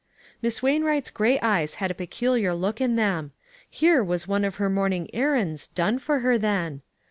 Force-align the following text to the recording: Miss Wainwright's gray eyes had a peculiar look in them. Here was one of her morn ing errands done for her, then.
Miss 0.41 0.63
Wainwright's 0.63 1.11
gray 1.11 1.39
eyes 1.41 1.75
had 1.75 1.91
a 1.91 1.93
peculiar 1.93 2.55
look 2.55 2.81
in 2.81 2.95
them. 2.95 3.33
Here 3.69 4.03
was 4.03 4.27
one 4.27 4.43
of 4.43 4.55
her 4.55 4.67
morn 4.67 4.93
ing 4.93 5.13
errands 5.13 5.67
done 5.67 5.99
for 5.99 6.21
her, 6.21 6.39
then. 6.39 6.81